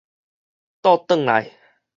[0.81, 1.51] 倒轉來